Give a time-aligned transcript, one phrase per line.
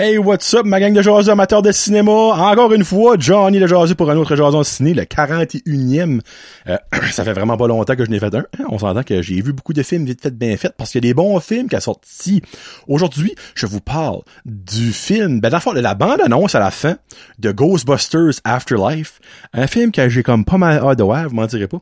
[0.00, 2.12] Hey, what's up, ma gang de jaseux amateurs de cinéma?
[2.12, 6.20] Encore une fois, Johnny le jaseux pour un autre jason ciné, le 41e.
[6.68, 6.76] Euh,
[7.10, 8.44] ça fait vraiment pas longtemps que je n'ai fait un.
[8.68, 11.08] On s'entend que j'ai vu beaucoup de films vite fait bien faits parce qu'il y
[11.08, 12.42] a des bons films qui sont sortis.
[12.86, 16.96] Aujourd'hui, je vous parle du film, ben de la bande-annonce à la fin
[17.40, 19.18] de Ghostbusters Afterlife.
[19.52, 21.80] Un film que j'ai comme pas mal hâte de vous m'en direz pas.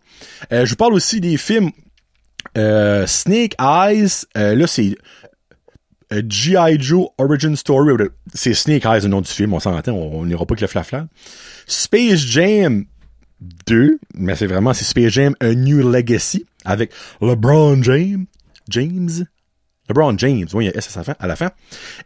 [0.52, 1.70] Euh, je vous parle aussi des films
[2.56, 4.96] euh, Snake Eyes, euh, là c'est
[6.12, 6.80] euh, G.I.
[6.80, 7.95] Joe Origin Story,
[8.33, 11.09] c'est Snake Eyes le nom du film, on s'entend, on n'ira pas que le flafla.
[11.66, 12.84] Space Jam
[13.66, 18.27] 2, mais c'est vraiment, c'est Space Jam A New Legacy, avec LeBron James,
[18.69, 19.27] James,
[19.88, 21.51] LeBron James, oui, il y a S à la fin,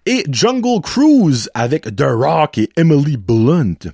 [0.06, 3.90] et Jungle Cruise avec The Rock et Emily Blunt.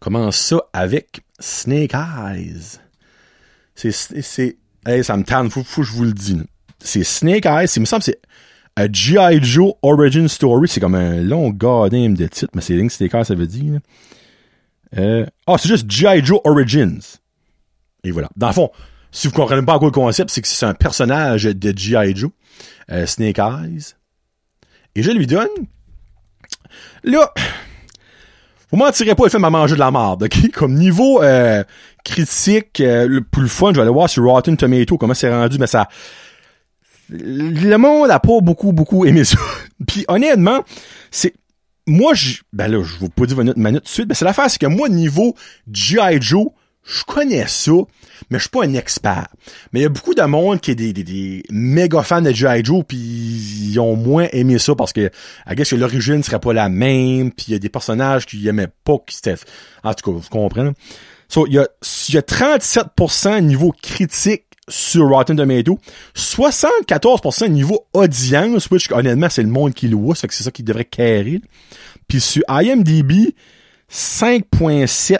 [0.00, 2.78] Commence ça avec Snake Eyes?
[3.74, 4.56] C'est, c'est,
[4.86, 6.44] hey, ça me tanne, faut, faut que je vous le dise.
[6.78, 8.20] C'est Snake Eyes, il me semble c'est
[8.76, 9.42] a G.I.
[9.42, 13.34] Joe Origin Story, c'est comme un long goddamn de titre, mais c'est que c'était ça
[13.34, 13.80] veut dire.
[14.96, 16.24] Euh, ah, c'est juste G.I.
[16.24, 17.00] Joe Origins.
[18.04, 18.28] Et voilà.
[18.36, 18.70] Dans le fond,
[19.10, 22.16] si vous comprenez pas encore le concept, c'est que c'est un personnage de G.I.
[22.16, 22.30] Joe,
[22.90, 23.94] euh, Snake Eyes.
[24.96, 25.48] Et je lui donne,
[27.02, 27.32] là,
[28.70, 30.50] vous mentirez pas, le film m'a mangé de la merde, ok?
[30.52, 31.62] Comme niveau euh,
[32.04, 35.58] critique, euh, le plus fun, je vais aller voir sur Rotten Tomato comment c'est rendu,
[35.58, 35.88] mais ça,
[37.10, 39.38] le monde a pas beaucoup, beaucoup aimé ça.
[39.86, 40.64] Puis honnêtement,
[41.10, 41.34] c'est.
[41.86, 42.38] Moi, je.
[42.52, 44.58] Ben là, je vous pas dire ma note tout de suite, mais c'est l'affaire, c'est
[44.58, 45.34] que moi, niveau
[45.70, 46.18] G.I.
[46.20, 46.46] Joe,
[46.82, 47.72] je connais ça,
[48.30, 49.28] mais je suis pas un expert.
[49.72, 52.32] Mais il y a beaucoup de monde qui est des, des, des méga fans de
[52.32, 52.64] G.I.
[52.64, 55.10] Joe, puis ils ont moins aimé ça parce que,
[55.46, 58.46] I guess que l'origine serait pas la même, puis il y a des personnages qui
[58.48, 59.34] aimaient pas, qui c'était...
[59.82, 60.70] En tout cas, vous comprenez.
[61.28, 61.66] So, il y a,
[62.10, 65.78] y a 37% niveau critique sur Rotten Tomato.
[66.14, 70.62] 74% niveau audience, which honnêtement c'est le monde qui voit, c'est que c'est ça qui
[70.62, 71.40] devrait carrer.
[72.08, 73.34] Puis sur IMDb,
[73.90, 75.18] 5.7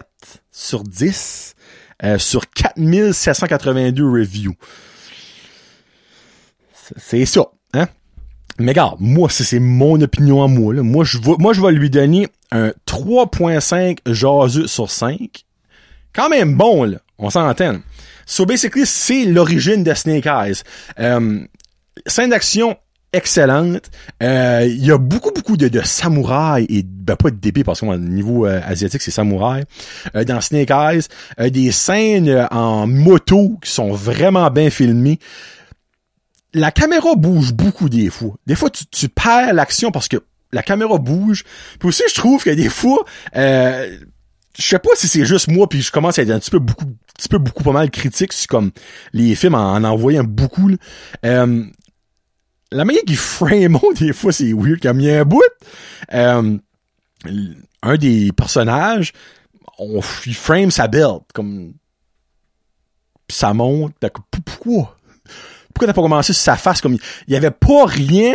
[0.51, 1.55] sur 10
[2.03, 4.55] euh, sur 4782 reviews.
[6.97, 7.87] C'est ça, hein?
[8.59, 10.75] Mais regarde, moi, c'est mon opinion à moi.
[10.75, 10.83] Là.
[10.83, 15.45] Moi, je vais, moi, je vais lui donner un 3.5 jaseux sur 5.
[16.13, 16.99] Quand même bon, là.
[17.19, 17.79] On s'entend.
[18.27, 20.63] So basically, c'est l'origine de Snake Eyes.
[20.99, 21.41] Euh,
[22.07, 22.77] scène d'action
[23.13, 23.91] excellente.
[24.23, 27.81] Euh, il y a beaucoup, beaucoup de, de samouraïs et ben, pas de d'épée parce
[27.81, 29.65] qu'au niveau euh, asiatique, c'est samouraï.
[30.17, 35.19] Euh, dans Snake Eyes, des scènes en moto qui sont vraiment bien filmées.
[36.53, 38.35] La caméra bouge beaucoup des fois.
[38.47, 40.23] Des fois, tu, tu perds l'action parce que
[40.55, 41.45] la caméra bouge.
[41.79, 43.05] Puis aussi, je trouve que des fois,
[43.37, 43.99] euh,
[44.57, 46.59] je sais pas si c'est juste moi puis je commence à être un petit peu
[46.59, 48.71] beaucoup petit peu beaucoup pas mal critique sur comme
[49.13, 50.71] les films en, en envoyant beaucoup
[51.25, 51.65] euh,
[52.71, 55.43] la manière qu'ils frame des fois c'est weird comme il y a un bout.
[56.13, 56.59] Euh,
[57.83, 59.13] un des personnages
[59.79, 61.75] on il frame sa belt comme
[63.27, 63.95] pis ça monte
[64.45, 64.97] pourquoi?
[65.73, 68.35] Pourquoi t'as pas commencé sur sa face comme il y avait pas rien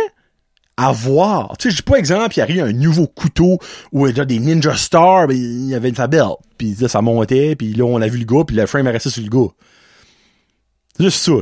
[0.82, 1.56] à voir.
[1.58, 3.58] Tu sais, je pas exemple, il arrive un nouveau couteau
[3.92, 6.24] ou déjà des Ninja Stars, ben, il y avait une belle.
[6.56, 8.92] Puis là, ça montait, puis là, on a vu le gars, puis le frame est
[8.92, 9.52] resté sur le gars.
[10.96, 11.32] C'est juste ça.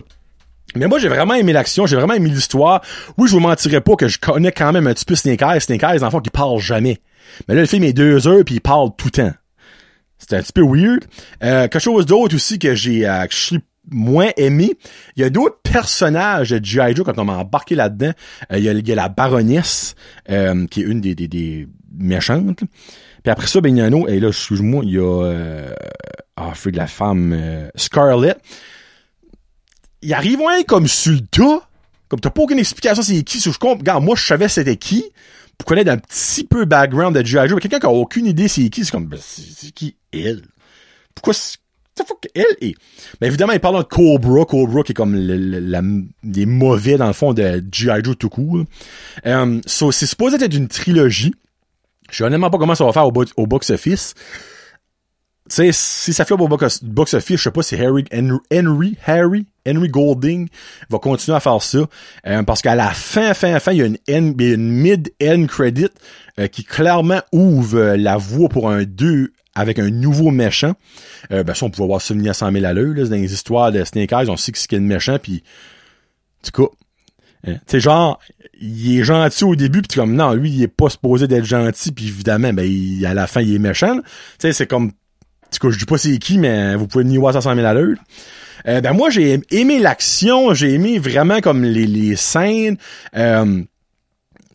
[0.75, 2.83] Mais moi, j'ai vraiment aimé l'action, j'ai vraiment aimé l'histoire.
[3.17, 5.61] Oui, je vous mentirais pas que je connais quand même un petit peu Snake Eyes.
[5.61, 6.99] Snake Eyes, en fait, qui parle jamais.
[7.47, 9.33] Mais là, le film est deux heures, puis il parle tout le temps.
[10.19, 11.05] C'était un petit peu weird.
[11.45, 13.25] Euh, quelque chose d'autre aussi que j'ai euh,
[13.91, 14.73] moins aimé.
[15.17, 16.95] Il y a d'autres personnages de G.I.
[16.95, 18.13] Joe quand on m'a embarqué là-dedans.
[18.53, 19.95] Euh, il, y a, la baronesse,
[20.31, 22.61] euh, qui est une des, des, des méchantes.
[23.23, 25.75] Puis après ça, ben, il y a un et là, excuse-moi, il y a, euh,
[26.37, 28.39] ah, de la femme, euh, Scarlett.
[30.03, 31.69] Il arrive ouais, comme sur le tas.
[32.09, 33.41] Comme t'as pas aucune explication c'est qui.
[33.41, 35.05] Si je comprends, regarde, moi, je savais c'était qui.
[35.59, 37.49] Pour connaître un petit peu background de G.I.
[37.49, 37.61] Joe.
[37.61, 40.43] Quelqu'un qui a aucune idée c'est qui, c'est comme, ben, c'est qui elle?
[41.15, 41.35] Pourquoi
[42.35, 42.75] elle est.
[43.21, 47.13] Mais évidemment, il parle de Cobra, Cobra qui est comme le, les mauvais dans le
[47.13, 48.05] fond de G.I.
[48.05, 48.65] Joe tout court.
[49.67, 51.35] So, c'est supposé être une trilogie.
[52.11, 54.15] Je sais honnêtement pas comment ça va faire au, box-office.
[55.49, 58.05] Tu sais, si ça fait au box-office, je sais pas si Harry,
[58.53, 60.49] Henry, Harry, Henry Golding
[60.91, 61.79] va continuer à faire ça.
[62.27, 65.89] Euh, parce qu'à la fin, fin, fin, il y a une, une mid-end credit
[66.39, 70.75] euh, qui clairement ouvre la voie pour un 2 avec un nouveau méchant.
[71.33, 72.95] Euh, ben ça, on pouvait voir ça venir à 100 000 à l'heure.
[72.95, 75.43] Dans les histoires de Snake Eyes, on sait y a de méchant, puis...
[76.45, 76.69] Du coup,
[77.49, 78.21] euh, tu sais, genre,
[78.61, 81.91] il est gentil au début, puis comme, non, lui, il est pas supposé d'être gentil,
[81.91, 82.69] puis évidemment, ben,
[83.05, 83.97] à la fin, il est méchant.
[83.97, 84.03] Tu
[84.39, 84.93] sais, c'est comme...
[85.51, 87.55] Du coup, je dis pas c'est qui, mais vous pouvez venir voir ça à 100
[87.57, 87.97] 000 à l'heure.
[88.67, 92.77] Euh, ben moi, j'ai aimé l'action, j'ai aimé vraiment comme les, les scènes...
[93.17, 93.63] Euh,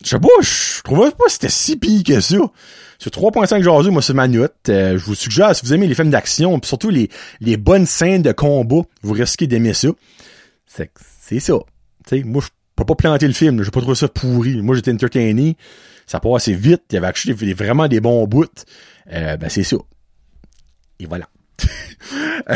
[0.04, 2.36] je sais pas, je trouvais pas que c'était si pire que ça.
[2.98, 4.54] Sur 3.5 jaseux, moi, c'est ma note.
[4.68, 7.08] Euh, je vous suggère, si vous aimez les films d'action, puis surtout les,
[7.40, 9.88] les bonnes scènes de combat, vous risquez d'aimer ça.
[10.66, 10.90] C'est,
[11.20, 11.54] c'est ça.
[12.06, 13.62] Tu sais, moi, je peux pas planter le film.
[13.62, 14.60] J'ai pas trouvé ça pourri.
[14.60, 15.56] Moi, j'étais entertainé.
[16.06, 16.82] Ça passe assez vite.
[16.90, 18.44] Il y avait actually vraiment des bons bouts.
[19.10, 19.76] Euh, ben, c'est ça.
[20.98, 21.28] Et voilà.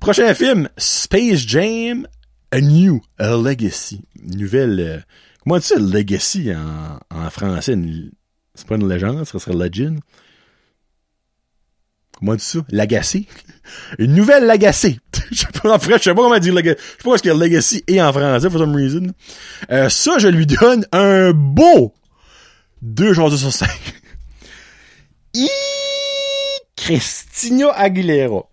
[0.00, 2.06] Prochain film, Space Jam,
[2.50, 4.02] A New a Legacy.
[4.22, 4.80] Nouvelle...
[4.80, 4.98] Euh,
[5.46, 6.50] comment dit ça, Legacy
[7.10, 7.76] en, français?
[8.54, 10.00] C'est pas une légende, ça serait Legend.
[12.18, 12.58] Comment on dit ça?
[12.70, 13.28] L'agacé?
[13.98, 14.98] Une nouvelle Lagacé.
[15.30, 16.80] je sais pas, je sais pas comment dire Legacy.
[16.80, 19.12] Je sais pas ce que Legacy est en français, for some reason.
[19.70, 21.94] Euh, ça, je lui donne un beau
[22.82, 23.68] 2 jours sur 5.
[26.76, 28.48] Christina Aguilera.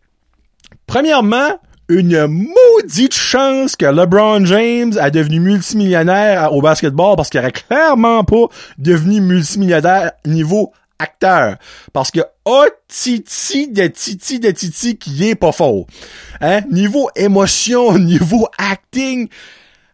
[0.85, 1.59] Premièrement,
[1.89, 2.27] une
[2.73, 8.47] maudite chance que LeBron James a devenu multimillionnaire au basketball parce qu'il aurait clairement pas
[8.77, 11.57] devenu multimillionnaire niveau acteur.
[11.91, 15.85] Parce que oh titi de titi de titi qui est pas fort.
[16.41, 16.61] Hein?
[16.71, 19.27] Niveau émotion, niveau acting,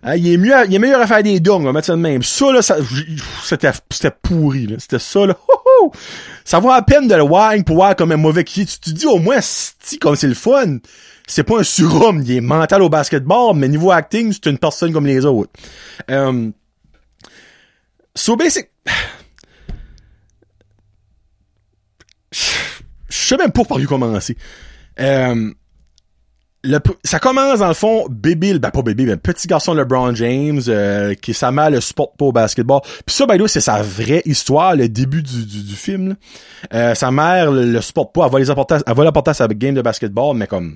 [0.03, 1.93] hein, il est mieux, il est meilleur à faire des dongs, on va mettre ça
[1.93, 2.23] de même.
[2.23, 2.77] Ça, là, ça,
[3.43, 4.75] c'était, c'était pourri, là.
[4.79, 5.35] C'était ça, là.
[6.43, 8.89] Ça vaut à peine de le wine pour voir comme un mauvais qui Tu te
[8.89, 10.79] dis au moins, si, comme c'est le fun
[11.29, 14.91] c'est pas un surhomme, il est mental au basketball, mais niveau acting, c'est une personne
[14.91, 15.51] comme les autres.
[16.09, 16.53] Um,
[18.15, 18.69] so basic...
[22.31, 22.37] Je
[23.09, 24.35] sais même pas par où commencer.
[24.97, 25.53] Um,
[26.63, 30.61] le, ça commence dans le fond, bébé, ben pas bébé, mais petit garçon LeBron James,
[30.67, 32.81] euh, qui sa mère le sport pas au basketball.
[33.05, 36.15] Puis ça, by the c'est sa vraie histoire, le début du, du, film.
[36.73, 39.47] Euh, sa mère le, le sport pas, elle va les apporter, elle l'apporter à sa
[39.47, 40.75] game de basketball, mais comme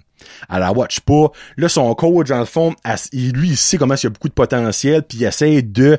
[0.49, 1.31] elle la watch pas.
[1.57, 2.73] Là, son coach, dans le fond,
[3.11, 5.97] lui, il sait comment il y a beaucoup de potentiel, puis il essaie de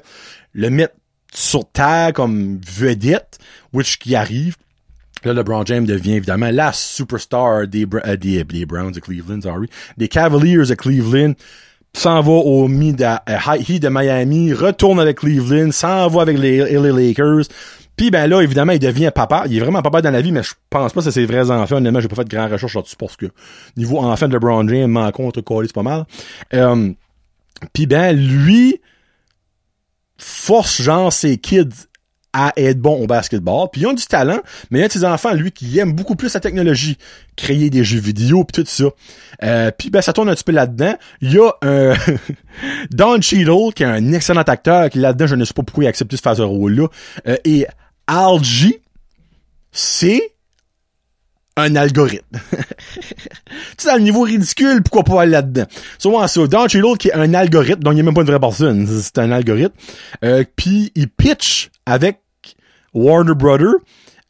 [0.54, 0.94] le mettre
[1.34, 3.38] sur terre comme vedette,
[3.72, 4.56] which qui arrive.
[5.24, 9.68] Là, LeBron James devient évidemment la superstar des, euh, des, des, Browns de Cleveland, sorry,
[9.96, 11.34] des Cavaliers de Cleveland,
[11.92, 16.92] s'en va au Heat euh, de Miami, retourne avec Cleveland, s'en va avec les LA
[16.92, 17.46] Lakers.
[17.96, 19.44] Puis ben là, évidemment, il devient papa.
[19.46, 21.50] Il est vraiment papa dans la vie, mais je pense pas que c'est ses vrais
[21.50, 21.76] enfants.
[21.76, 23.26] Honnêtement, j'ai pas fait de grandes recherches là-dessus parce que
[23.76, 26.04] niveau enfant de LeBron James, m'en contre c'est pas mal.
[26.54, 26.92] Euh,
[27.72, 28.80] puis ben lui
[30.18, 31.86] force genre ses kids
[32.34, 33.68] à être bon au basketball.
[33.72, 34.40] Puis ils ont du talent,
[34.70, 36.98] mais il y a des enfants, lui, qui aiment beaucoup plus la technologie,
[37.36, 38.84] créer des jeux vidéo, puis tout ça.
[39.42, 40.94] Euh, puis ben ça tourne un petit peu là-dedans.
[41.22, 41.94] Il y a un
[42.90, 45.86] Don Cheadle, qui est un excellent acteur, qui là-dedans, je ne sais pas pourquoi il
[45.86, 46.88] a accepté de faire ce rôle-là.
[47.28, 47.66] Euh, et
[48.08, 48.76] Algie,
[49.70, 50.34] c'est
[51.56, 52.26] un algorithme.
[53.78, 55.66] tu dans le niveau ridicule, pourquoi pas aller là-dedans?
[55.98, 56.46] Souvent ça.
[56.48, 59.18] Don Cheadle, qui est un algorithme, donc il n'est même pas une vraie personne, c'est
[59.18, 59.74] un algorithme.
[60.24, 62.23] Euh, puis il pitch avec
[62.94, 63.74] Warner Brother,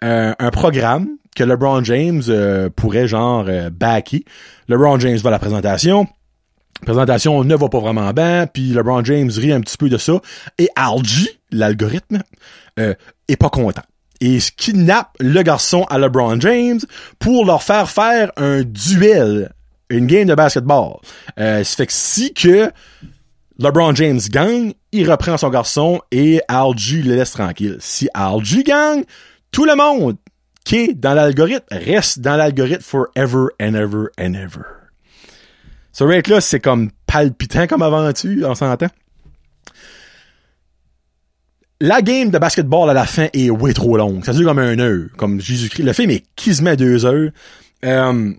[0.02, 4.24] euh, un programme que LeBron James euh, pourrait genre euh, backer.
[4.68, 6.06] LeBron James va à la présentation.
[6.82, 10.20] Présentation ne va pas vraiment bien, puis LeBron James rit un petit peu de ça.
[10.58, 12.22] Et Algie, l'algorithme,
[12.76, 13.82] est pas content.
[14.20, 16.80] Et kidnappe le garçon à LeBron James
[17.18, 19.52] pour leur faire faire un duel,
[19.90, 20.96] une game de basketball.
[21.38, 22.70] Euh, ça fait que si que
[23.58, 27.76] LeBron James gagne, il reprend son garçon et Algie le laisse tranquille.
[27.80, 29.04] Si Algie gagne,
[29.52, 30.16] tout le monde
[30.64, 34.64] qui est dans l'algorithme reste dans l'algorithme forever and ever and ever.
[35.92, 38.88] Ce rate là, c'est comme palpitant comme aventure, on s'entend.
[41.80, 44.24] La game de basketball à la fin est way trop longue.
[44.24, 45.82] Ça dure comme un heure, comme Jésus-Christ.
[45.82, 47.30] Le film est quasiment deux heures.
[47.84, 48.32] Euh,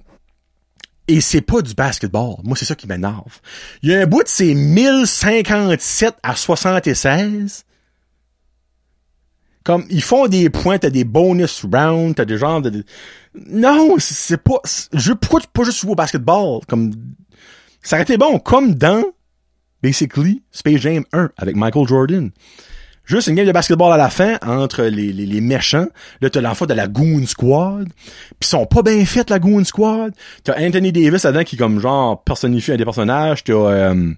[1.07, 2.37] et c'est pas du basketball.
[2.43, 3.39] Moi, c'est ça qui m'énerve.
[3.83, 7.65] Il y a un bout de ces 1057 à 76.
[9.63, 12.83] Comme, ils font des points, t'as des bonus rounds, t'as des genres de...
[13.49, 14.59] Non, c'est pas...
[14.93, 16.59] Je, pourquoi tu pas juste jouer au basketball?
[16.67, 16.93] Comme,
[17.81, 19.03] ça aurait été bon, comme dans,
[19.81, 22.31] basically, Space Jam 1 avec Michael Jordan.
[23.05, 25.87] Juste une game de basketball à la fin entre les, les, les méchants.
[26.21, 27.87] Là, t'as l'enfant de la Goon Squad.
[28.39, 30.13] Puis sont pas bien faites, la Goon Squad.
[30.43, 33.43] T'as Anthony Davis là-dedans qui, comme genre, personnifie un des personnages.
[33.43, 33.53] T'as...
[33.53, 34.13] Euh,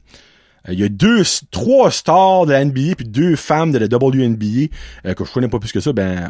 [0.70, 4.74] il y a deux, trois stars de la NBA puis deux femmes de la WNBA
[5.06, 5.94] euh, que je connais pas plus que ça.
[5.94, 6.29] Ben,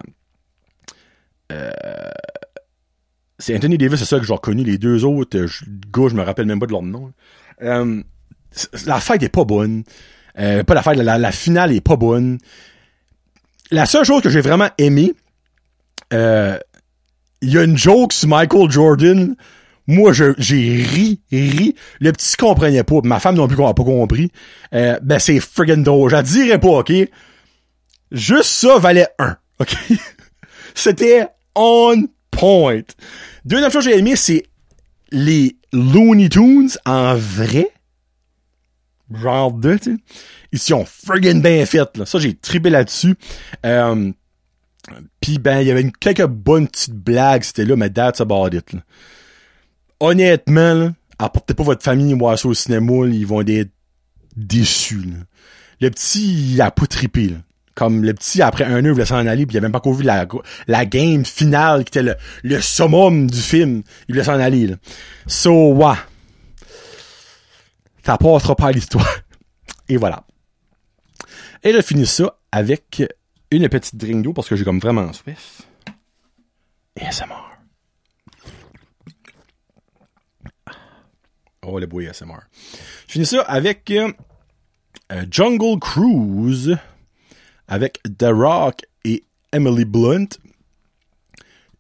[1.52, 1.72] euh,
[3.40, 4.64] c'est Anthony Davis, c'est ça que j'ai reconnu.
[4.64, 7.12] Les deux autres je, gars, je me rappelle même pas de leur nom.
[7.62, 8.02] Euh,
[8.86, 9.84] la fête est pas bonne.
[10.40, 12.38] Euh, pas la fête, la, la, finale est pas bonne.
[13.72, 15.14] La seule chose que j'ai vraiment aimé,
[16.14, 16.58] euh,
[17.42, 19.36] il y a une joke sur Michael Jordan.
[19.88, 21.76] Moi, j'ai ri, ri.
[22.00, 23.00] Le petit comprenait pas.
[23.04, 24.32] Ma femme non plus n'a pas compris.
[24.74, 26.12] Euh, ben, c'est friggin' drôle.
[26.12, 26.92] Je dirais pas, OK?
[28.12, 29.38] Juste ça valait un.
[29.60, 29.76] OK?
[30.76, 32.82] C'était on point.
[33.46, 34.44] Deuxième chose que j'ai aimé, c'est
[35.12, 37.72] les Looney Tunes en vrai.
[39.14, 39.98] Genre de, tu sais.
[40.52, 42.06] Ils sont friggin' bien fait, là.
[42.06, 43.16] Ça, j'ai tripé là-dessus.
[43.66, 44.12] Euh,
[45.20, 48.50] Pis ben, il y avait une, quelques bonnes petites blagues, c'était là, mais that's about
[48.54, 48.80] it, là.
[50.00, 53.72] Honnêtement, là, apportez pas votre famille voir ça au cinéma, là, ils vont être
[54.36, 55.18] déçus, là.
[55.82, 57.38] Le petit, il a pas trippé, là.
[57.76, 59.78] Comme le petit, après un heure, il voulait s'en aller, puis il avait même pas
[59.80, 60.26] encore vu la,
[60.68, 63.84] la game finale, qui était le, le summum du film.
[64.08, 64.76] Il voulait s'en aller, là.
[65.28, 65.96] So, ouais.
[68.08, 69.20] Ça passera pas à l'histoire.
[69.90, 70.24] Et voilà.
[71.62, 73.04] Et je finis ça avec
[73.52, 75.64] une petite drink d'eau parce que j'ai comme vraiment soif.
[76.98, 77.26] ASMR.
[81.64, 82.40] Oh, le bruit ASMR.
[83.08, 84.14] Je finis ça avec euh,
[85.30, 86.78] Jungle Cruise
[87.68, 90.30] avec The Rock et Emily Blunt.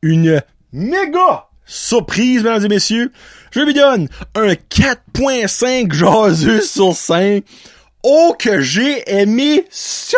[0.01, 0.41] Une
[0.74, 3.12] méga surprise, mesdames et messieurs.
[3.51, 7.43] Je lui donne un 4.5 jaseux sur 5.
[8.03, 10.17] Oh, que j'ai aimé ça!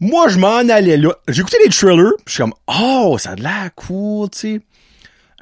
[0.00, 1.14] Moi, je m'en allais là.
[1.28, 4.60] J'ai écouté les trailers, je suis comme, oh, ça a l'air cool, tu sais.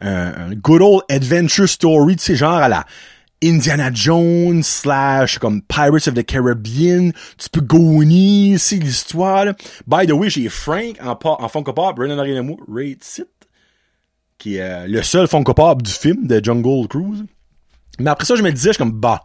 [0.03, 2.85] Un, good old adventure story, tu sais, genre à la
[3.43, 9.47] Indiana Jones slash comme Pirates of the Caribbean, tu peux goni, c'est l'histoire.
[9.87, 13.29] By the way, j'ai Frank en, en Funko Pop, Brennan Arenamo, Raid Sit,
[14.41, 17.25] qui est euh, le seul Funko Pop du film de Jungle Cruise.
[18.01, 19.21] Mais après ça, je me disais, je suis comme, bah,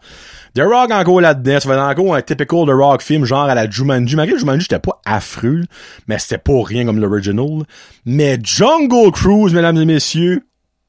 [0.53, 3.55] The Rock encore là-dedans, ça va être encore un typical The Rock film, genre à
[3.55, 4.15] la Jumanji.
[4.15, 5.63] Malgré Jumanji, j'étais pas affreux,
[6.07, 7.63] mais c'était pas rien comme l'original.
[8.05, 10.45] Mais Jungle Cruise, mesdames et messieurs,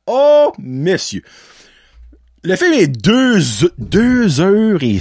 [0.06, 1.22] oh, messieurs.
[2.42, 3.38] Le film est deux,
[3.78, 4.98] deux heures et...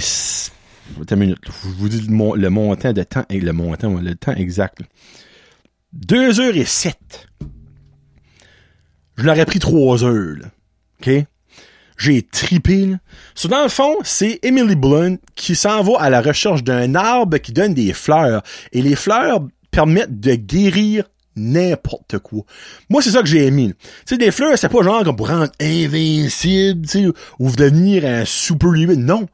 [1.10, 4.78] Une minute, je vous dis le, montant de temps, le montant, le temps exact.
[5.92, 7.26] Deux heures et sept.
[9.16, 10.46] Je l'aurais pris trois heures, là.
[11.00, 11.26] OK?
[11.98, 12.86] J'ai tripé.
[12.86, 12.96] Là.
[13.34, 17.38] So, dans le fond, c'est Emily Blunt qui s'en va à la recherche d'un arbre
[17.38, 18.42] qui donne des fleurs.
[18.72, 21.04] Et les fleurs permettent de guérir
[21.36, 22.42] n'importe quoi.
[22.90, 23.74] Moi, c'est ça que j'ai aimé.
[23.78, 27.06] Tu sais, des fleurs, c'est pas genre comme pour rendre invincible, tu sais,
[27.38, 28.98] ou devenir un super limite.
[28.98, 29.26] Non.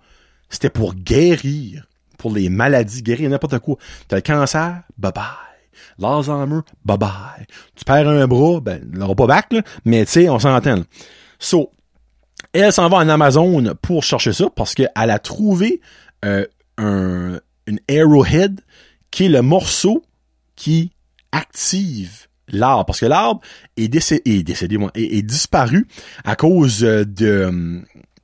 [0.48, 1.86] C'était pour guérir.
[2.18, 3.76] Pour les maladies, guérir n'importe quoi.
[4.06, 5.51] T'as le cancer, bye bye.
[5.98, 7.46] L'Alzheimer, bye bye.
[7.74, 10.82] Tu perds un bras, ben, l'aura pas back, là, mais tu sais, on s'entend.
[11.38, 11.70] So,
[12.52, 15.80] elle s'en va en Amazon pour chercher ça parce qu'elle a trouvé
[16.24, 16.46] euh,
[16.78, 18.60] un, une Arrowhead
[19.10, 20.02] qui est le morceau
[20.56, 20.92] qui
[21.32, 22.84] active l'arbre.
[22.84, 23.40] Parce que l'arbre
[23.76, 25.86] est, décédé est, est, disparu
[26.24, 27.82] à cause de...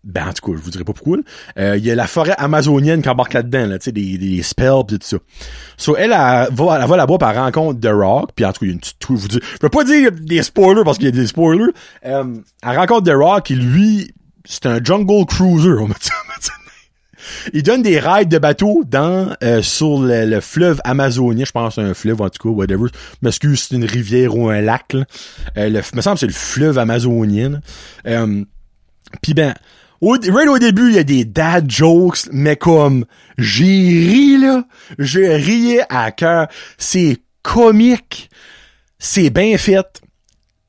[0.09, 1.19] Ben, en tout cas, je vous dirai pas pourquoi.
[1.59, 4.43] Euh, il y a la forêt amazonienne qui embarque là-dedans, là, tu sais, des, des
[4.43, 5.19] spells pis tout ça.
[5.77, 8.69] So, elle, elle, va, va là-bas par rencontre de Rock, puis en tout cas, il
[8.69, 8.97] y a une petite...
[9.07, 11.73] Je vous je peux pas dire des spoilers parce qu'il y a des spoilers.
[12.07, 12.25] Euh,
[12.63, 14.13] elle rencontre de Rock, qui lui,
[14.45, 15.89] c'est un jungle cruiser, on
[17.53, 21.95] Il donne des rides de bateau dans euh, sur le, fleuve amazonien, je pense un
[21.95, 22.87] fleuve en tout cas, whatever.
[23.23, 24.93] M'excuse, c'est une rivière ou un lac.
[24.93, 25.05] Là.
[25.57, 27.61] Euh, le, me semble que c'est le fleuve amazonien.
[28.07, 28.45] Euh,
[29.23, 29.55] Puis ben,
[30.01, 33.05] au, right au début, il y a des dad jokes, mais comme
[33.37, 34.65] j'ai ri là,
[34.99, 36.49] je riais à cœur.
[36.77, 38.31] C'est comique,
[38.99, 40.01] c'est bien fait,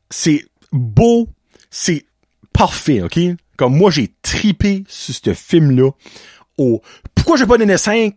[0.10, 1.30] c'est beau,
[1.70, 2.06] c'est
[2.54, 3.20] parfait, ok?
[3.58, 5.92] Comme moi, j'ai tripé sur ce film-là.
[6.58, 6.82] Oh,
[7.14, 8.16] pourquoi j'ai pas donné 5?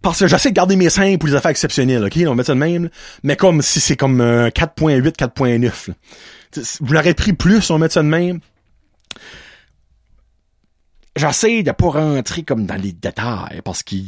[0.00, 2.18] Parce que j'essaie de garder mes 5 pour les affaires exceptionnelles, ok?
[2.18, 2.88] On va mettre ça de même.
[3.24, 5.90] Mais comme si c'est comme 4.8, 4.9.
[6.80, 8.40] Vous l'aurez pris plus, on mettre ça de même.
[11.16, 14.06] J'essaie de pas rentrer comme dans les détails parce qu'il...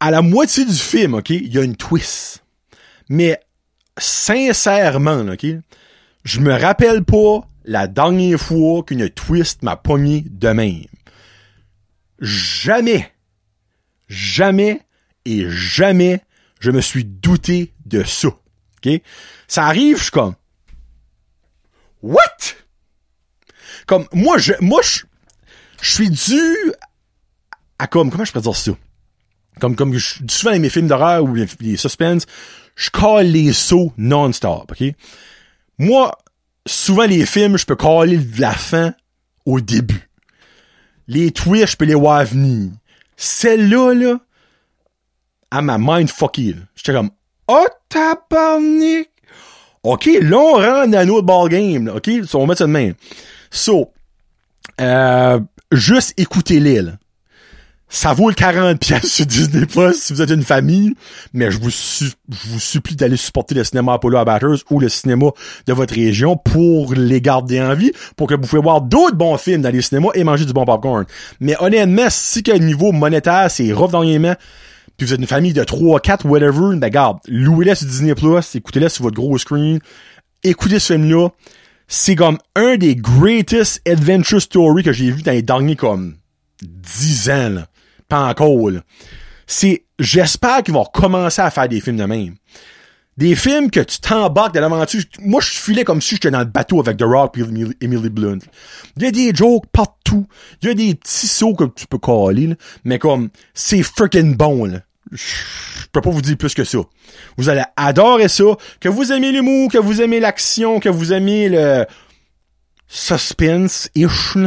[0.00, 2.44] À la moitié du film, ok, il y a une twist.
[3.08, 3.40] Mais
[3.98, 5.46] sincèrement, ok,
[6.24, 10.84] je me rappelle pas la dernière fois qu'une twist m'a pogné de même.
[12.20, 13.12] Jamais,
[14.08, 14.82] jamais
[15.24, 16.20] et jamais
[16.60, 18.28] je me suis douté de ça.
[18.84, 19.02] OK?
[19.46, 20.34] Ça arrive, je suis comme
[22.02, 22.54] What?
[23.86, 25.00] Comme moi je moi je
[25.80, 26.72] je suis dû
[27.78, 28.72] à comme comment je peux dire ça?
[29.60, 32.26] Comme comme je, souvent dans mes films d'horreur ou les, les suspense,
[32.76, 34.94] je colle les sauts non-stop, OK?
[35.78, 36.16] Moi,
[36.66, 38.94] souvent les films, je peux caler la fin
[39.44, 40.08] au début.
[41.06, 42.70] Les twists, je peux les voir venir.
[43.16, 44.20] Celle-là, là,
[45.50, 46.54] à ma mind fucky.
[46.76, 47.10] J'étais comme,
[47.48, 49.08] oh tabarnak!
[49.82, 52.10] OK, là, on rentre dans un autre ballgame, OK?
[52.26, 52.94] So, on met ça de même.
[53.50, 53.92] So,
[54.80, 55.40] euh,
[55.72, 56.92] juste écoutez-les, là.
[57.90, 60.94] Ça vaut le 40 pièces sur Disney Plus si vous êtes une famille,
[61.32, 65.28] mais je vous, supplie d'aller supporter le cinéma Apollo à Batters ou le cinéma
[65.66, 69.38] de votre région pour les garder en vie, pour que vous pouvez voir d'autres bons
[69.38, 71.06] films dans les cinémas et manger du bon popcorn.
[71.40, 74.36] Mais honnêtement, si le niveau monétaire, c'est rough dans les mains,
[74.98, 78.54] puis vous êtes une famille de 3, 4, whatever, ben garde, louez-les sur Disney Plus,
[78.54, 79.78] écoutez-les sur votre gros screen,
[80.44, 81.30] écoutez ce film-là.
[81.90, 86.16] C'est comme un des greatest adventure stories que j'ai vu dans les derniers comme
[86.60, 87.68] 10 ans, là
[88.08, 88.70] pas encore,
[89.46, 92.34] C'est, j'espère qu'ils vont recommencer à faire des films de même.
[93.16, 95.02] Des films que tu t'embarques de l'aventure.
[95.20, 98.38] Moi, je filais comme si j'étais dans le bateau avec The Rock et Emily Blunt.
[98.96, 100.26] Il y a des jokes partout.
[100.62, 104.66] Il y a des petits sauts que tu peux coller, mais comme, c'est freaking bon,
[104.66, 104.80] là.
[105.12, 106.78] Je peux pas vous dire plus que ça.
[107.36, 108.44] Vous allez adorer ça.
[108.80, 111.86] Que vous aimez l'humour, que vous aimez l'action, que vous aimez le
[112.86, 114.38] suspense-ish,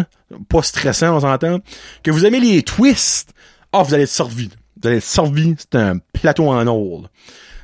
[0.50, 1.60] pas stressant, on s'entend.
[2.03, 3.34] Que vous aimez les twists
[3.74, 4.50] ah, vous allez être servi.
[4.82, 5.56] Vous allez être servi.
[5.58, 7.10] C'est un plateau en or.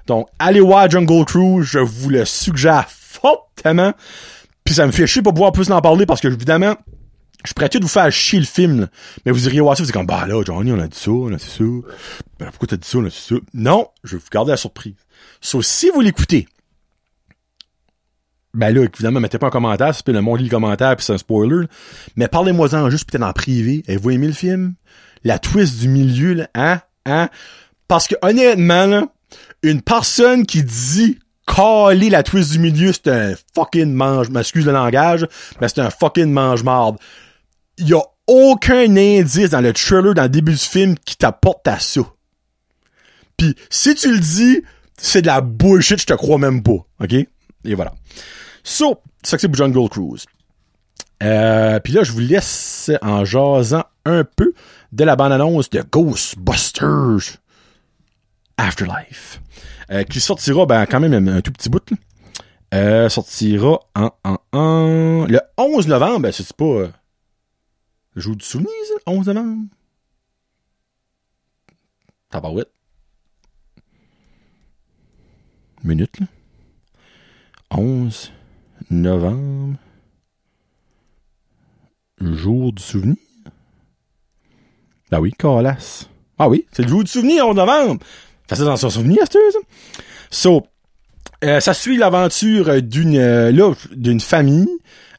[0.06, 1.66] Donc, allez voir Jungle Cruise.
[1.66, 3.94] Je vous le suggère fortement.
[4.64, 6.76] Puis ça me fait chier pas pouvoir plus en parler parce que, évidemment,
[7.46, 8.88] je pourrais tout vous faire chier le film,
[9.26, 11.12] mais vous iriez voir ça, vous êtes comme, bah là, Johnny, on a dit ça,
[11.12, 11.64] on a dit ça.
[12.40, 13.36] Ben, pourquoi t'as dit ça, on a dit ça?
[13.54, 14.96] Non, je vais vous garder la surprise.
[15.42, 16.48] Sauf si vous l'écoutez,
[18.54, 21.14] ben là, évidemment, mettez pas un commentaire, c'est le monde lit le commentaire, puis c'est
[21.14, 21.68] un spoiler,
[22.16, 23.84] mais parlez-moi-en juste peut-être en privé.
[23.88, 24.74] Avez-vous aimé le film?
[25.24, 27.30] la twist du milieu, là, hein, hein?
[27.88, 29.08] Parce que honnêtement, là,
[29.64, 34.74] une personne qui dit caler la twist du milieu, c'est un fucking mange, m'excuse le
[34.74, 35.28] langage,
[35.62, 36.98] mais c'est un fucking mange-marde.
[37.78, 41.68] Il y a aucun indice dans le trailer, dans le début du film, qui t'apporte
[41.68, 42.02] à ça.
[43.38, 44.64] Puis si tu le dis,
[44.98, 46.86] c'est de la bullshit, je te crois même pas.
[47.02, 47.14] OK?
[47.14, 47.94] Et voilà.
[48.64, 50.26] So, ça c'est pour Jungle Cruise.
[51.24, 54.54] Euh, puis là, je vous laisse en jasant un peu
[54.92, 57.38] de la bande-annonce de Ghostbusters
[58.58, 59.42] Afterlife,
[59.92, 61.84] euh, qui sortira ben, quand même un tout petit bout.
[62.74, 66.20] Euh, sortira en, en, en, le 11 novembre.
[66.20, 66.88] Ben, c'est pas
[68.22, 69.68] jour du souvenir, ça, 11 novembre.
[72.30, 72.72] Tabarouette.
[75.84, 76.26] Minute, là.
[77.72, 78.32] 11
[78.90, 79.78] novembre.
[82.20, 83.18] Jour du souvenir.
[85.12, 85.34] Ben oui.
[86.40, 88.04] Ah oui, c'est le jour du souvenir en novembre.
[88.48, 89.60] Fais ça dans son souvenir, c'est ça?
[90.30, 90.68] So,
[91.44, 94.70] euh, ça suit l'aventure d'une euh, d'une famille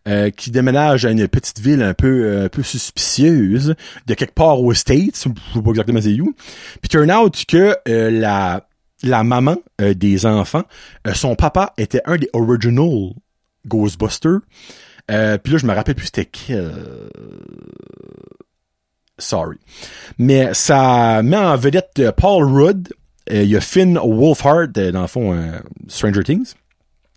[0.09, 3.75] euh, qui déménage à une petite ville un peu un peu suspicieuse
[4.07, 6.35] de quelque part aux States, je sais pas exactement où.
[6.81, 8.67] Puis turn out que la
[9.05, 10.65] la maman des enfants,
[11.15, 13.13] son papa était un des original
[13.67, 14.41] Ghostbusters.
[15.07, 16.73] puis là je me rappelle plus c'était quel
[19.19, 19.59] Sorry.
[20.19, 22.89] Mais ça met en vedette euh, Paul Rudd.
[23.31, 25.53] Euh, il y a Finn Wolfhard, euh, dans le fond,
[25.89, 26.55] Stranger Things.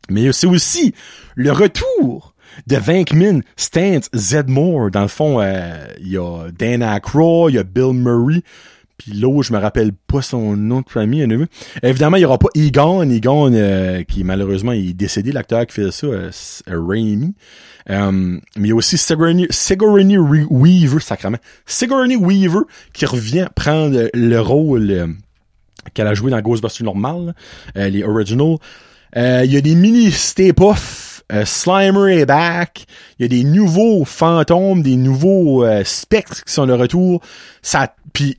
[0.10, 0.94] Mais c'est aussi
[1.36, 2.34] le retour
[2.68, 4.92] de Vankman Stance Zedmore.
[4.92, 8.42] Dans le fond, il y a Dan Aykroyd, il y a Bill Murray.
[8.98, 11.26] Puis l'autre, je me rappelle pas son nom de famille.
[11.82, 13.10] Évidemment, il y aura pas Egon.
[13.10, 16.30] Egon, qui malheureusement est décédé, l'acteur qui fait ça, euh,
[16.68, 17.34] Raimi.
[17.90, 21.38] Euh, mais il y a aussi Sigourney, Sigourney Weaver, sacrément.
[21.66, 22.62] Sigourney Weaver
[22.94, 25.08] qui revient prendre le rôle euh,
[25.94, 27.34] qu'elle a joué dans Ghostbusters normal,
[27.78, 28.58] euh, les original.
[29.16, 30.12] Il y a des mini
[31.32, 31.48] step-off.
[31.48, 32.86] Slimer est back.
[33.18, 37.22] Il y a des nouveaux fantômes, des nouveaux spectres qui sont de retour.
[37.62, 38.38] Ça, puis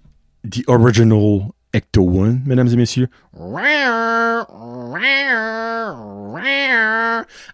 [0.48, 3.08] the original Ecto One, mesdames et messieurs.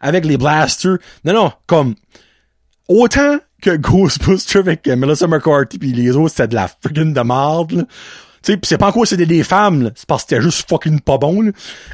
[0.00, 0.98] Avec les blasters.
[1.24, 1.94] Non, non, comme,
[2.88, 7.86] autant que Ghostbusters avec Melissa McCarthy pis les autres, c'était de la freaking de merde,
[8.62, 11.52] C'est pas encore c'était des femmes, c'est parce que c'était juste fucking pas bon,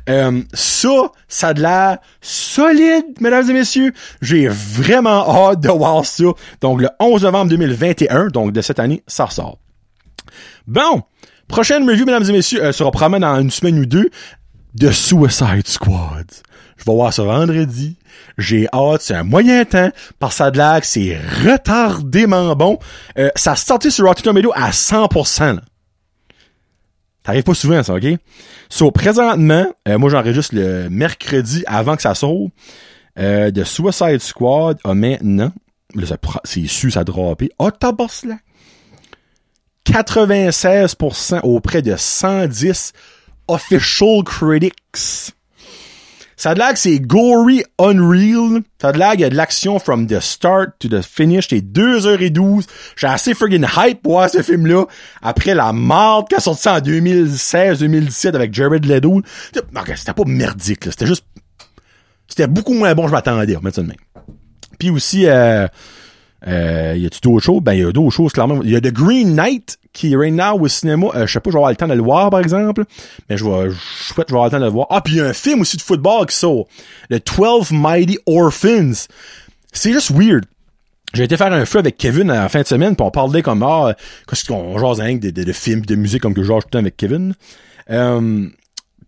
[0.09, 3.93] euh, ça, ça a de l'air solide, mesdames et messieurs.
[4.23, 6.25] J'ai vraiment hâte de voir ça.
[6.61, 9.59] Donc, le 11 novembre 2021, donc de cette année, ça ressort.
[10.67, 11.03] Bon,
[11.49, 14.11] prochaine review, mesdames et messieurs, euh, sera probablement dans une semaine ou deux
[14.75, 16.27] de Suicide Squad.
[16.77, 17.97] Je vais voir ça vendredi.
[18.39, 19.91] J'ai hâte, c'est un moyen temps.
[20.19, 22.79] Par ça de lag, c'est retardément bon.
[23.19, 25.61] Euh, ça sorti sur Rotten Tomatoes à 100%.
[27.25, 28.05] T'arrives pas souvent ça, ok?
[28.69, 32.53] So, présentement, euh, moi j'enregistre le mercredi avant que ça sorte.
[33.19, 35.53] Euh, de Suicide Squad a maintenant,
[36.45, 37.51] c'est su, ça a droppé.
[37.59, 37.71] Oh,
[38.25, 38.39] là.
[39.87, 42.93] 96% auprès de 110
[43.49, 45.35] official critics.
[46.37, 48.63] Ça a de que c'est gory unreal.
[48.81, 51.49] Ça de l'air qu'il y a de l'action from the start to the finish.
[51.49, 52.67] T'es 2h12.
[52.97, 54.87] J'ai assez friggin' hype pour voir ce film-là.
[55.23, 59.23] Après la marde qui a sorti en 2016-2017 avec Jared Leto.
[59.53, 60.85] C'était pas merdique.
[60.85, 61.25] C'était juste...
[62.27, 63.97] C'était beaucoup moins bon je m'attendais, mettre ça de même.
[64.79, 65.69] Puis aussi, euh,
[66.47, 67.63] euh, y a-tu d'autres choses?
[67.63, 68.61] Ben, il y a d'autres choses, clairement.
[68.63, 71.07] Il y a The Green Knight, qui est right now au cinéma.
[71.15, 72.85] Euh, je sais pas, je vais avoir le temps de le voir, par exemple.
[73.31, 73.77] Mais je vais, je
[74.13, 74.87] souhaite, je vais avoir le temps de le voir.
[74.91, 76.67] Ah, puis il y a un film aussi de football qui sort.
[77.09, 79.07] Le 12 Mighty Orphans.
[79.73, 80.45] C'est juste weird.
[81.15, 83.41] J'ai été faire un feu avec Kevin à la fin de semaine, puis on parlait
[83.41, 83.95] comme, ah,
[84.29, 86.69] qu'est-ce qu'on jase rien de, de, de, films, de musique, comme que je jase tout
[86.69, 87.35] le temps avec Kevin.
[87.91, 88.49] Euh,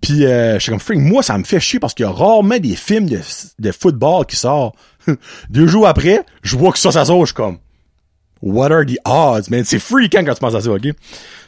[0.00, 2.12] puis euh, je suis comme, freak, moi, ça me fait chier parce qu'il y a
[2.12, 3.18] rarement des films de,
[3.58, 4.76] de football qui sortent.
[5.50, 7.58] Deux jours après, je vois que ça, ça sort, je suis comme,
[8.42, 9.64] What are the odds, man?
[9.64, 10.88] C'est freakant quand tu penses à ça, ok?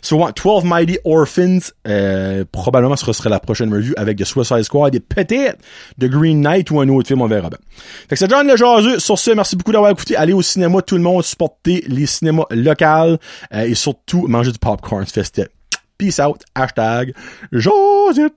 [0.00, 4.94] So, 12 Mighty Orphans, euh, probablement ce serait la prochaine review avec The Suicide Squad
[4.94, 5.58] et peut-être
[6.00, 7.58] The Green Knight ou un autre film, on verra bien.
[8.08, 8.98] Fait que c'est John Le Jaseux.
[9.00, 10.16] Sur ce, merci beaucoup d'avoir écouté.
[10.16, 14.58] Allez au cinéma, tout le monde, supporter les cinémas locaux euh, et surtout manger du
[14.58, 15.46] popcorn festif.
[15.98, 16.42] Peace out.
[16.54, 17.12] Hashtag
[17.52, 18.34] Josette.